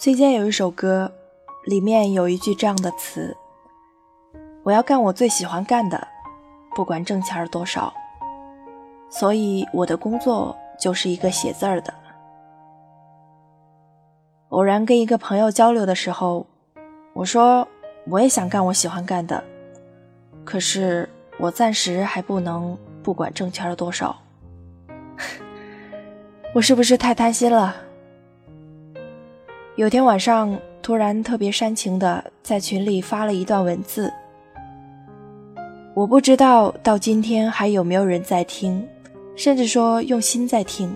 [0.00, 1.10] 崔健有一首歌，
[1.64, 3.36] 里面有一句这样的词
[4.62, 6.06] ：“我要干我最喜欢干的，
[6.76, 7.92] 不管挣钱多少。”
[9.10, 11.92] 所以我的工作就是一个写字儿的。
[14.50, 16.46] 偶然跟一个朋友交流的时候，
[17.12, 17.66] 我说
[18.06, 19.42] 我也想干我喜欢干的，
[20.44, 21.08] 可是
[21.40, 24.16] 我暂时还不能不管挣钱多少。
[26.54, 27.87] 我是不是太贪心了？
[29.78, 34.12] 有天晚上，突然特别煽情的在群里发了一段文字。
[35.94, 38.84] 我不知道到今天还有没有人在听，
[39.36, 40.92] 甚至说用心在听。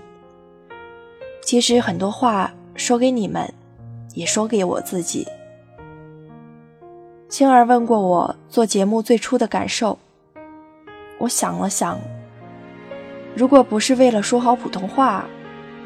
[1.44, 3.48] 其实很多话说给你们，
[4.14, 5.28] 也说给我自己。
[7.28, 9.96] 青儿问过我做节目最初的感受，
[11.18, 11.96] 我想了想，
[13.36, 15.24] 如果不是为了说好普通话，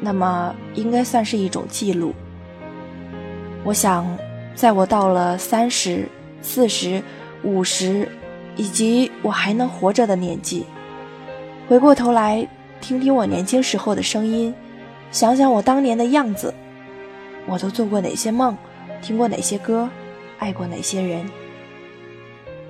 [0.01, 2.11] 那么应该算是一种记录。
[3.67, 4.07] 我想，
[4.55, 6.07] 在我到了三十
[6.41, 7.03] 四十
[7.43, 8.07] 五十，
[8.55, 10.65] 以及我还能活着的年纪，
[11.67, 12.47] 回过头来
[12.79, 14.55] 听听我年轻时候的声音，
[15.11, 16.53] 想想我当年的样子，
[17.45, 18.57] 我都做过哪些梦，
[19.01, 19.89] 听过哪些歌，
[20.39, 21.29] 爱过哪些人，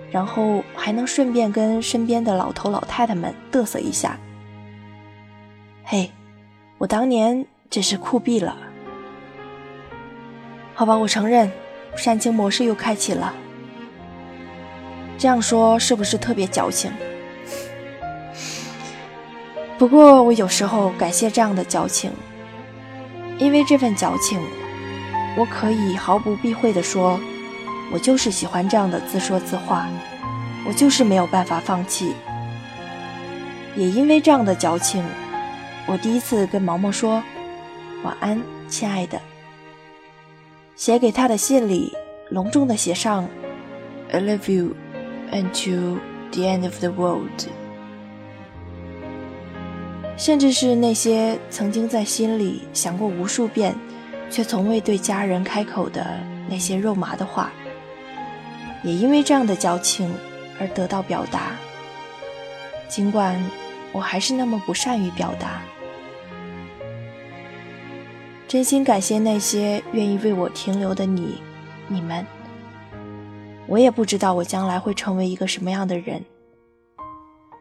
[0.09, 4.17] 然后还能顺便跟身边的老头老太太们嘚瑟一下。
[5.83, 6.09] 嘿，
[6.79, 8.57] 我当年真是酷毙了。
[10.77, 11.51] 好吧，我承认，
[11.95, 13.33] 煽情模式又开启了。
[15.17, 16.91] 这样说是不是特别矫情？
[19.79, 22.11] 不过我有时候感谢这样的矫情，
[23.39, 24.39] 因为这份矫情，
[25.35, 27.19] 我可以毫不避讳地说，
[27.91, 29.87] 我就是喜欢这样的自说自话，
[30.67, 32.13] 我就是没有办法放弃。
[33.75, 35.03] 也因为这样的矫情，
[35.87, 37.23] 我第一次跟毛毛说
[38.03, 38.39] 晚安，
[38.69, 39.19] 亲爱的。
[40.77, 41.91] 写给他的信里，
[42.29, 43.27] 隆重的写上
[44.11, 44.75] "I love you
[45.31, 45.97] until
[46.31, 47.47] the end of the world"，
[50.15, 53.75] 甚至是那些曾经在心里想过无数遍，
[54.29, 57.51] 却从未对家人开口的那些肉麻的话，
[58.83, 60.13] 也因为这样的矫情
[60.59, 61.53] 而得到表达。
[62.87, 63.35] 尽管
[63.91, 65.63] 我还是那么不善于表达。
[68.47, 71.41] 真心感谢那些愿意为我停留的你、
[71.89, 72.25] 你们。
[73.67, 76.23] 我也不知道我将来会成为一个什么样的人，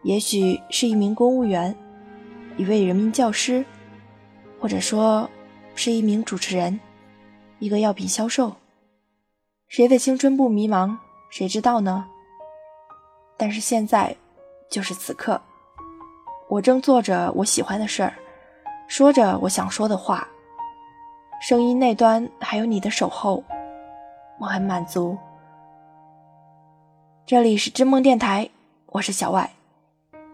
[0.04, 1.75] 也许是一名公务员，
[2.56, 3.64] 一位人民教师，
[4.60, 5.28] 或者说
[5.75, 6.78] 是一名主持人，
[7.58, 8.54] 一个药品销售。
[9.66, 10.96] 谁的青春不迷茫？
[11.30, 12.06] 谁知道呢？
[13.36, 14.16] 但是现在，
[14.70, 15.42] 就是此刻，
[16.48, 18.14] 我正做着我喜欢的事儿，
[18.86, 20.28] 说着我想说的话。
[21.38, 23.44] 声音那端还有你的守候，
[24.41, 25.16] 我很满足。
[27.26, 28.48] 这里是知梦电台，
[28.86, 29.50] 我是小外，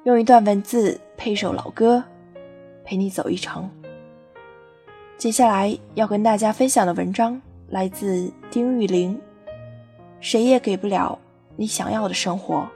[0.04, 2.04] 用一段文字配一首老歌，
[2.84, 3.68] 陪你走一程。
[5.18, 9.20] 接下来要跟大家分享的文章来自丁玉玲，
[10.20, 11.18] 谁也给不了
[11.56, 12.66] 你想要的生活。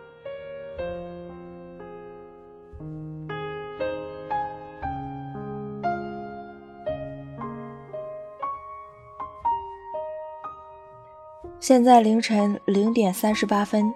[11.67, 13.93] 现在凌晨零点三十八分，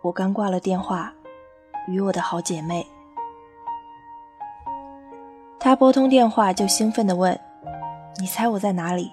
[0.00, 1.12] 我刚挂了电话，
[1.86, 2.86] 与我的好姐妹。
[5.58, 7.38] 她拨通电话就兴奋地问
[8.18, 9.12] ：“你猜我在哪里？”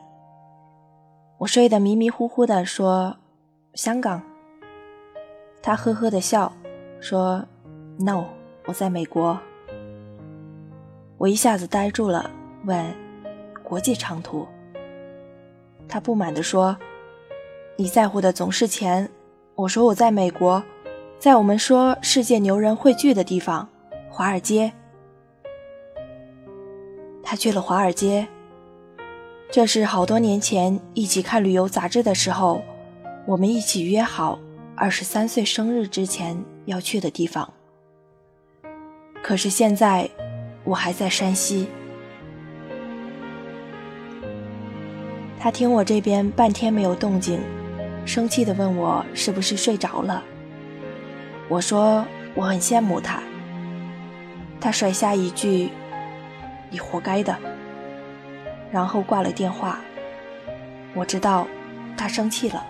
[1.39, 3.17] 我睡得迷迷糊糊的说
[3.75, 4.21] ：“香港。”
[5.61, 6.49] 她呵呵的笑
[7.01, 7.43] 说
[7.99, 8.23] ：“No，
[8.67, 9.37] 我在美国。”
[11.19, 12.31] 我一下子呆住了，
[12.63, 12.85] 问
[13.65, 14.47] ：“国际长途？”
[15.89, 16.77] 她不满地说。
[17.79, 19.07] 你在乎的总是钱。
[19.53, 20.63] 我说我在美国，
[21.19, 23.69] 在我们说世界牛人汇聚的地方——
[24.09, 24.73] 华尔街。
[27.21, 28.27] 他去了华尔街。
[29.51, 32.63] 这是好多年前一起看旅游杂志的时候，
[33.27, 34.39] 我们一起约好
[34.75, 37.53] 二十三岁生日之前要去的地方。
[39.21, 40.09] 可是现在，
[40.63, 41.67] 我还在山西。
[45.39, 47.39] 他听我这边半天没有动静。
[48.07, 50.23] 生气地问我是不是睡着了？
[51.49, 53.21] 我说我很羡慕他。
[54.61, 55.69] 他甩下一句
[56.71, 57.37] ：“你活该的。”
[58.71, 59.79] 然后挂了电话。
[60.93, 61.45] 我知道
[61.97, 62.65] 他生气了。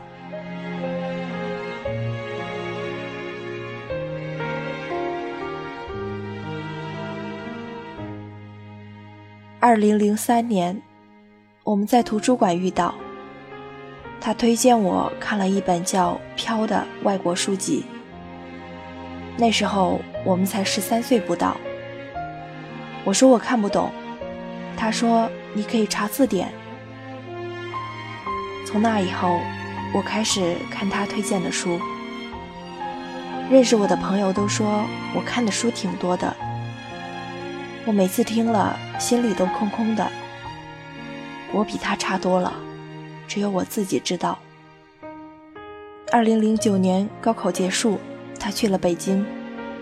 [9.59, 10.81] 二零零三年，
[11.63, 12.95] 我们在图书馆遇到。
[14.19, 17.85] 他推荐我看了一本叫《飘》的外国书籍。
[19.37, 21.55] 那时候我们才十三岁不到。
[23.05, 23.91] 我说我看不懂，
[24.75, 26.51] 他说你可以查字典。
[28.65, 29.39] 从那以后，
[29.93, 31.79] 我开始看他推荐的书。
[33.49, 34.83] 认识我的朋友都说
[35.15, 36.35] 我看的书挺多的。
[37.85, 40.05] 我每次听了，心里都空空的。
[41.53, 42.51] 我比他差多了，
[43.27, 44.39] 只有我自己知道。
[46.11, 47.99] 二零零九年高考结束，
[48.39, 49.25] 他去了北京，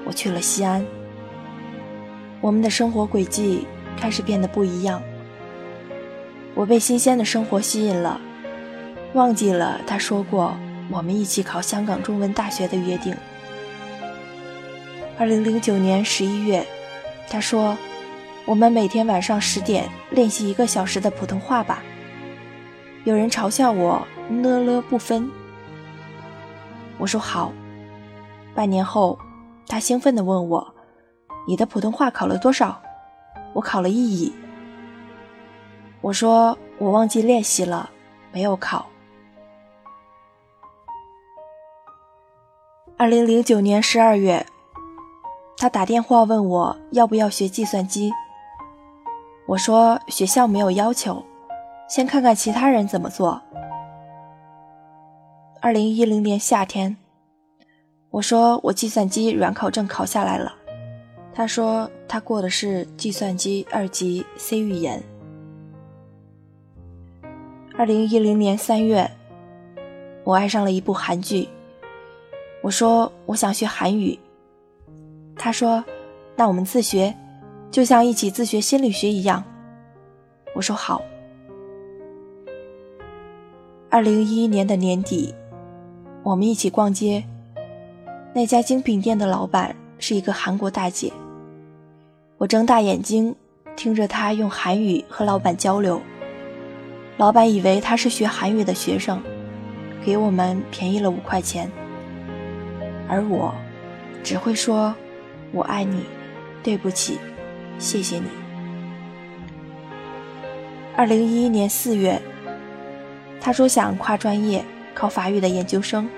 [0.06, 0.86] 我去了西安。
[2.42, 5.02] 我们的生活轨迹开始变得不一样。
[6.54, 8.20] 我被新鲜的生活吸引了，
[9.14, 10.58] 忘记了他说过
[10.90, 13.16] 我们一起考香港中文大学的约定。
[15.18, 16.66] 二零零九年十一月，
[17.30, 17.78] 他说。
[18.48, 21.82] 我们每天晚上十点练习一个小时的普通话吧。
[23.06, 25.32] 有人嘲笑我呢了不分，
[26.98, 27.54] 我说好。
[28.56, 29.20] 半年后，
[29.68, 30.74] 他兴奋地问我
[31.48, 32.82] ：“你的普通话考了多少？”
[33.54, 34.34] 我考了一乙。
[36.02, 37.92] 我说我忘记练习了，
[38.32, 38.88] 没有考。
[42.98, 44.48] 二零零九年十二月，
[45.58, 48.12] 他打电话问我要不要学计算机。
[49.46, 51.24] 我说学校没有要求，
[51.88, 53.42] 先看看其他人怎么做。
[55.62, 56.98] 二零一零年夏天，
[58.10, 60.54] 我说我计算机软考证考下来了，
[61.34, 65.02] 他说他过的是计算机二级 C 语言。
[67.78, 69.10] 二零一零年三月，
[70.24, 71.50] 我爱上了一部韩剧，
[72.62, 74.18] 我说我想学韩语，
[75.36, 75.84] 他说
[76.36, 77.16] 那我们自学。
[77.72, 79.44] 就像一起自学心理学一样，
[80.54, 81.02] 我说好。
[83.96, 85.34] 二零一一年的年底，
[86.22, 87.24] 我们一起逛街，
[88.34, 91.14] 那家精品店的老板是一个韩国大姐。
[92.38, 93.34] 我睁大眼睛
[93.78, 96.02] 听着她用韩语和老板交流，
[97.16, 99.18] 老板以为她是学韩语的学生，
[100.04, 101.72] 给我们便宜了五块钱，
[103.08, 103.56] 而我
[104.22, 104.94] 只会说
[105.56, 106.04] “我爱你，
[106.62, 107.18] 对不起”。
[107.80, 108.26] 谢谢你。
[110.98, 112.22] 二零一一年四月，
[113.40, 116.10] 他说想跨专业考法语的研究生，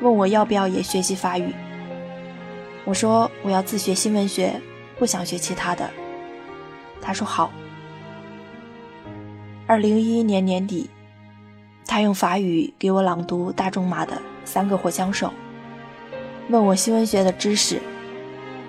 [0.00, 1.54] 问我要不要也学习法语。
[2.84, 4.54] 我说我要自学新闻学，
[4.98, 5.88] 不想学其他的。
[7.00, 7.50] 他说好。
[9.66, 10.90] 二零一一年年底，
[11.86, 14.14] 他用法语给我朗读大仲马的
[14.44, 15.28] 《三个火枪手》，
[16.48, 17.80] 问我新闻学的知识，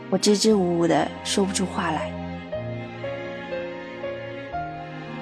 [0.09, 2.11] 我支支吾吾的说不出话来。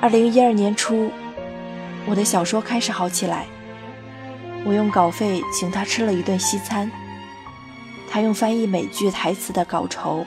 [0.02, 1.12] 二零一二年初，
[2.10, 3.46] 我的小说开始好起来。
[4.66, 6.92] 我用稿费请他吃了一顿西餐，
[8.10, 10.26] 他用翻译美剧台词的稿酬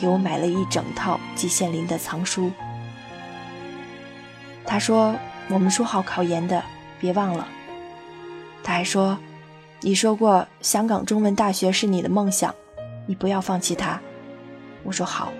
[0.00, 2.50] 给我买了一整套季羡林的藏书。
[4.64, 5.14] 他说
[5.48, 6.64] ：“我们说好考研的，
[6.98, 7.46] 别忘了。”
[8.64, 9.18] 他还说
[9.82, 12.54] ：“你说过香港中文大学是你的梦想，
[13.06, 14.00] 你不要放弃它。”
[14.82, 15.30] 我说：“好。”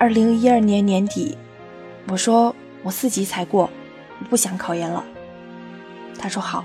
[0.00, 1.36] 二零一二年年底，
[2.08, 3.68] 我说我四级才过，
[4.18, 5.04] 我不想考研了。
[6.18, 6.64] 他说好。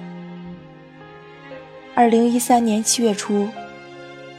[1.93, 3.49] 二零一三年七月初，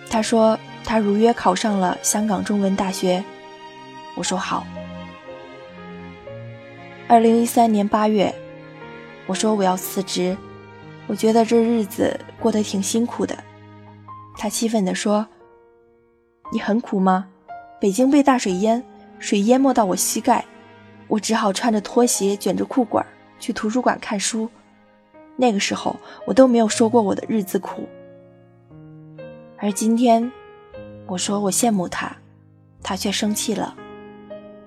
[0.09, 3.23] 他说他如约考上了香港中文大学，
[4.14, 4.66] 我说好。
[7.06, 8.35] 二零一三年八月，
[9.26, 10.35] 我说我要辞职，
[11.06, 13.37] 我觉得这日子过得挺辛苦的。
[14.38, 15.26] 他气愤地说
[16.50, 17.28] ：“你很苦吗？”
[17.78, 18.82] 北京被大水淹，
[19.18, 20.44] 水淹没到我膝盖，
[21.08, 23.04] 我只好穿着拖鞋卷着裤管
[23.38, 24.49] 去图书馆看书。
[25.37, 25.94] 那个时候
[26.26, 27.88] 我都没有说过我的日子苦，
[29.58, 30.30] 而今天
[31.06, 32.16] 我说我羡慕他，
[32.82, 33.75] 他却生气了。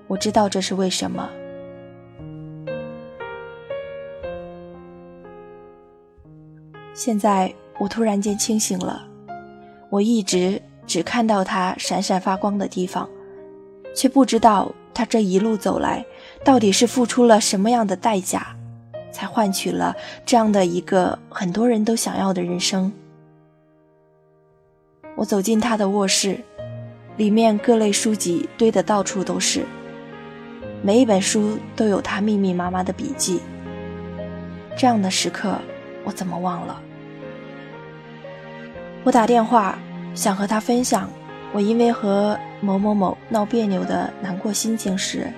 [0.06, 1.28] 我知道这是为什么。
[6.94, 9.06] 现在我突然间清醒了，
[9.88, 10.60] 我一直。
[10.86, 13.08] 只看到他闪闪发光的地方，
[13.94, 16.04] 却不知道他这一路走来，
[16.44, 18.56] 到底是付出了什么样的代价，
[19.12, 19.94] 才换取了
[20.24, 22.92] 这样的一个很多人都想要的人生。
[25.16, 26.38] 我走进他的卧室，
[27.16, 29.64] 里面各类书籍堆得到处都是，
[30.82, 33.40] 每一本书都有他密密麻麻的笔记。
[34.76, 35.58] 这样的时刻，
[36.04, 36.80] 我怎么忘了？
[39.04, 39.78] 我打电话。
[40.12, 41.08] 想和他分享
[41.52, 45.32] 我因为和某某某闹别扭的难过心情时，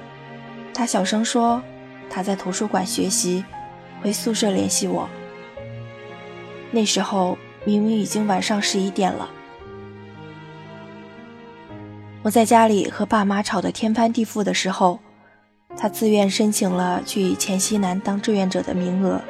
[0.75, 1.63] 他小声说
[2.11, 3.45] ：“他在图书馆学习，
[4.03, 5.09] 回宿舍联系我。
[6.71, 9.31] 那时候明明已经晚上十一点了。
[12.23, 14.99] 我在家里和爸妈吵得天翻地覆的时候，
[15.77, 19.21] 他自愿申请了去黔西南当志愿者的名额。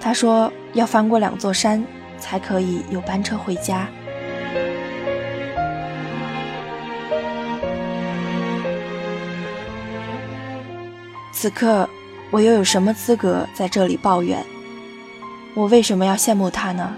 [0.00, 1.84] 他说要翻过两座山
[2.18, 3.88] 才可以有班车回家。
[11.42, 11.90] 此刻，
[12.30, 14.46] 我又有什么资格在这里抱怨？
[15.54, 16.94] 我为什么要羡慕他呢？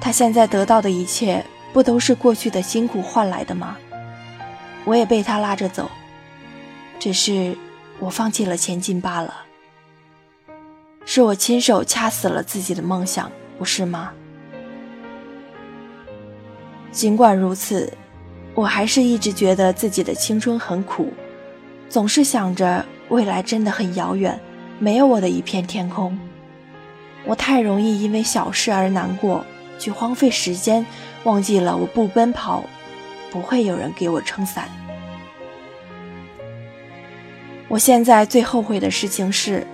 [0.00, 3.76] 他现在得到的一切，不都是过去的辛苦换来的吗？
[4.84, 5.88] 我也被他拉着走，
[6.98, 7.56] 只是
[8.00, 9.32] 我放弃了前进罢了。
[11.04, 14.10] 是我亲手掐死了自己的梦想，不是吗？
[16.90, 17.92] 尽管如此，
[18.56, 21.12] 我还是一直觉得自己的青春很苦，
[21.88, 22.84] 总是想着。
[23.08, 24.38] 未来真的很遥远，
[24.78, 26.18] 没有我的一片天空。
[27.24, 29.44] 我太容易因为小事而难过，
[29.78, 30.84] 去荒废时间，
[31.24, 32.64] 忘记了我不奔跑，
[33.30, 34.68] 不会有人给我撑伞。
[37.68, 39.66] 我现在最后悔的事情是，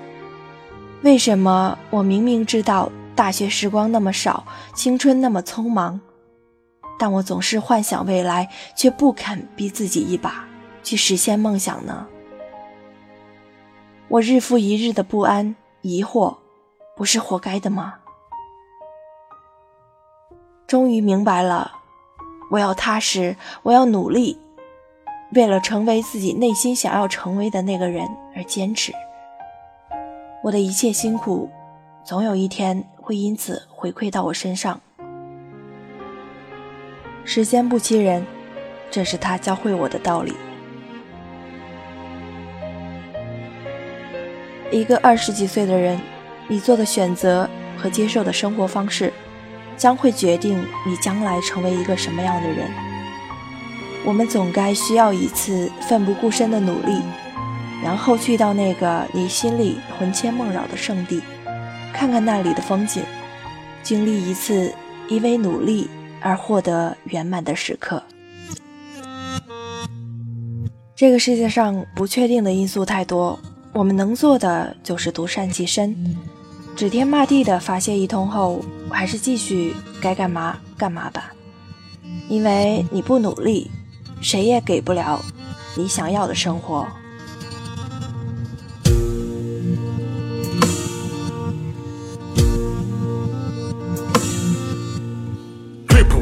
[1.03, 6.01] 为什么我明明知道大学时光那么少，青春那么匆忙，
[6.99, 10.49] 但我总是幻想未来，却不肯逼自己一把
[10.83, 12.07] 去实现梦想呢？
[14.13, 16.37] 我日复一日的不安、疑惑，
[16.95, 17.95] 不是活该的吗？
[20.67, 21.73] 终于明白了，
[22.51, 24.39] 我要踏实，我要努力，
[25.33, 28.93] 为了成为自己内心想要成为的那个人而坚持。
[30.45, 31.49] 我的一切辛苦，
[32.05, 34.79] 总有一天会因此回馈到我身上。
[37.25, 38.27] 时间不欺人，
[38.91, 40.35] 这是他教会我的道理。
[44.73, 46.01] 一个二十几岁的人，
[46.49, 49.13] 你做的选择和接受的生活方式，
[49.77, 52.71] 将会决定你将来成为一个什么样的人。
[54.05, 57.03] 我们总该需要一次奋不顾身的努力，
[57.85, 61.21] 然后去到那个你心里魂牵梦绕的圣地，
[61.93, 63.03] 看看那里的风景，
[63.83, 64.73] 经历一次
[65.07, 65.89] 因为努力
[66.21, 68.03] 而获得圆满的时刻。
[70.97, 73.39] 这个世界上不确定的因素太多。
[73.73, 76.17] 我们能做的就是独善其身，
[76.77, 81.33] 指天骂地的发泄一通后，还是继续该干嘛干嘛吧。
[82.29, 83.71] 因为你不努力，
[84.21, 85.21] 谁也给不了
[85.77, 86.87] 你想要的生活。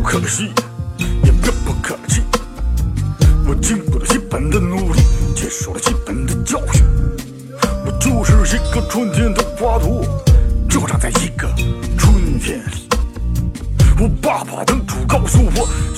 [0.02, 0.50] 可惜，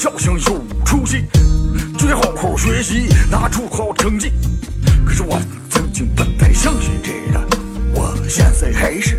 [0.04, 1.24] 要想有出息，
[1.98, 4.32] 就得好好学习，拿出好成绩。
[5.04, 5.40] 可是我
[5.70, 7.40] 曾经不太相信这个，
[7.94, 9.16] 我现在还是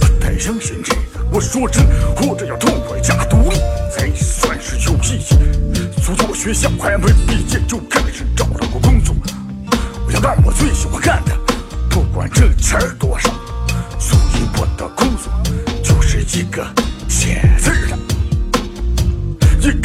[0.00, 1.00] 不太相信这个。
[1.30, 1.84] 我说真，
[2.16, 3.56] 活着要痛快加独立，
[3.94, 6.00] 才算是有意义。
[6.02, 9.14] 所以我学校还没毕业就开始找到个工作，
[10.06, 11.36] 我要干我最喜欢干的。
[11.90, 13.30] 不管挣钱多少，
[13.98, 15.30] 所以我的工作
[15.82, 16.66] 就是一个
[17.08, 17.67] 写字。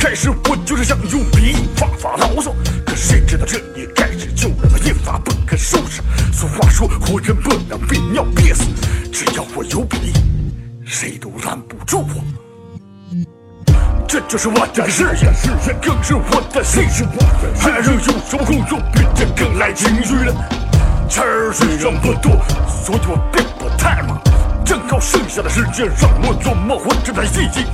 [0.04, 2.54] 开始我就是想用笔发发牢骚，
[2.86, 6.02] 可谁知道这一开始就让我一发不可收拾。
[6.34, 8.66] 俗话说，活人不能憋尿憋死，
[9.14, 10.12] 只要我有笔，
[10.86, 13.26] 谁都拦不住我。
[14.06, 17.06] 这就是我的事业，事业更是我的兴趣。
[17.58, 20.36] 还能有什么工作比这更来精致的？
[21.08, 24.22] 钱儿虽然不多，所以我并不太忙。
[24.66, 27.66] 正好剩下的时间让我琢磨活着的意义。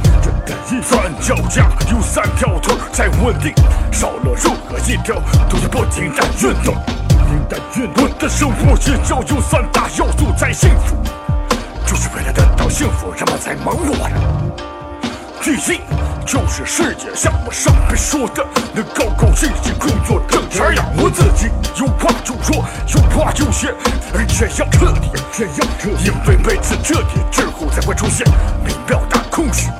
[0.84, 3.53] 三脚架有三条腿才稳定，
[3.91, 5.15] 少了任何一条
[5.50, 6.75] 都要不停的运动。
[7.96, 10.96] 我的生活也要有三大要素才幸福，
[11.86, 14.10] 就是为了得到幸福，人们才忙碌着。
[15.41, 15.79] 第一，
[16.29, 21.50] 就是世界像我上面说的，能高高兴兴工作挣钱养活自己。
[21.75, 23.74] 有话就说，有话就写，
[24.13, 26.05] 而且要彻底，这样彻底。
[26.05, 28.24] 因为每次彻底之后，才会出现
[28.63, 29.71] 美妙的空虚。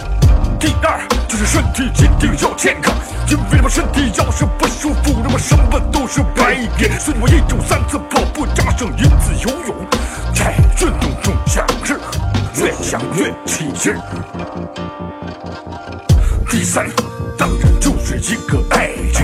[0.60, 2.96] 第二，就是身体一定要健康，
[3.28, 6.90] 因为我身体要是不舒服，那么什么都是白给。
[6.98, 9.76] 所以我一周三次跑步，加上一次游泳，
[10.34, 11.94] 在运动中享受，
[12.56, 13.94] 越想越起劲。
[16.60, 16.86] 第三，
[17.38, 19.24] 当然就是一个爱情。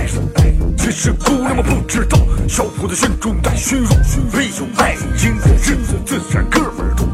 [0.77, 3.89] 其实姑娘们不知道，小伙子心中带虚荣，
[4.31, 7.05] 没有爱情的日子自然哥们儿多。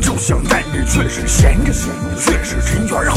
[0.00, 1.72] 就像男人却是闲着，
[2.18, 3.16] 却是人缘好。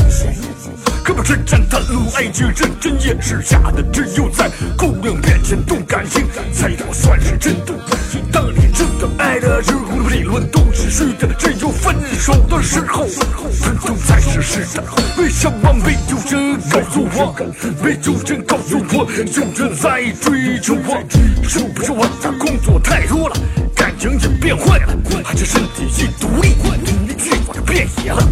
[1.07, 8.21] 哥们之间袒露爱情，认真也是假的，只有在姑娘面前动感情，才能算是真动感情。
[8.29, 14.83] 当你真的爱的时候，理论都是虚的，只有分手的时候，分手才是实的。
[15.17, 17.33] 为什么没有人告诉我？
[17.81, 21.01] 没有人告诉我，有人在追求我？
[21.47, 23.35] 是不是我的工作太多了，
[23.73, 28.27] 感情也变坏了，还是身体已独立，欲望也变野了？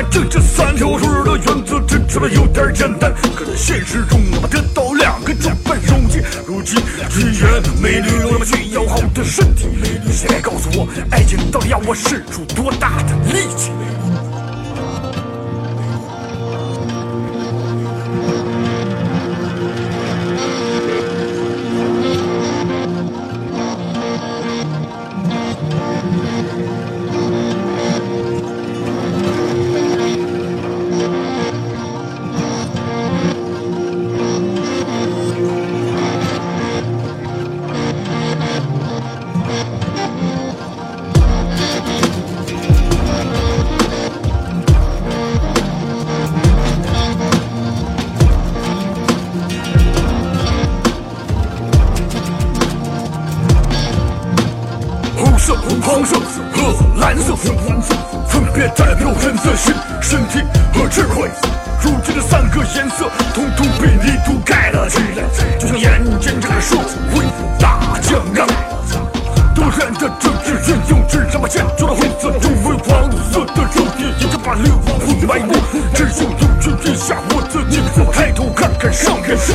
[0.00, 6.22] 反正这三条腿的原则听起来有点简单，可在现实中我们得到两个搅拌容器。
[6.46, 9.68] 如今只言美女有那么需要好的身体，
[10.10, 13.72] 谁来告诉我，爱情到底要我使出多大的力气？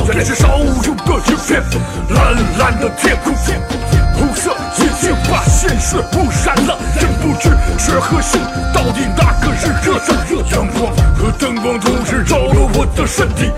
[0.08, 1.62] 原来是少有的一片
[2.10, 3.34] 蓝蓝的天空。
[4.16, 8.40] 红色已经把鲜血污染了，真不知血和心
[8.74, 10.16] 到底哪个是热的？
[10.52, 13.52] 阳光和灯光同时照耀我的身体，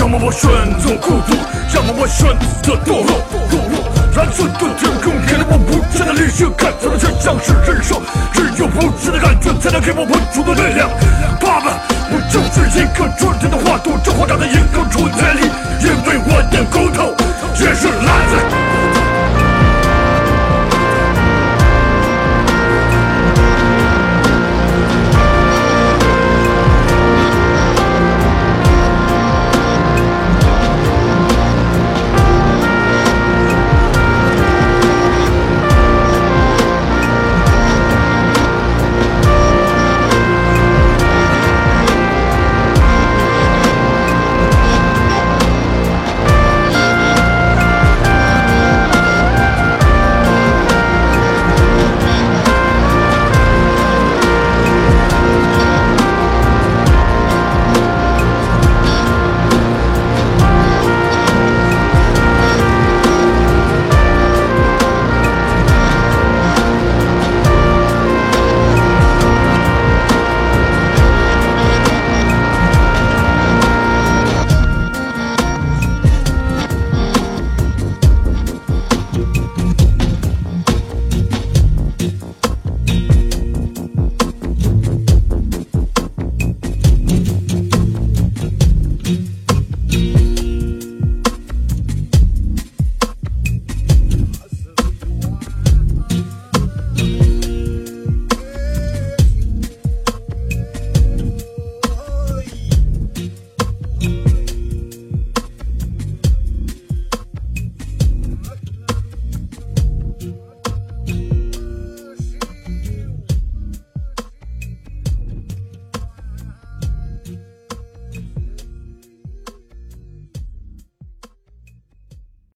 [0.00, 0.48] 要么我选
[0.80, 1.36] 择孤独，
[1.74, 2.28] 要么我选
[2.62, 3.20] 择堕落。
[3.50, 3.84] 堕落。
[4.16, 8.00] 蓝色的天空给了我无限的理性，看到的却像是人生，
[8.32, 10.88] 只有无限的感觉才能给我稳住的力量。
[11.38, 11.78] 爸爸，
[12.10, 15.47] 我就是一个春天的花朵，这花长在一个春天里，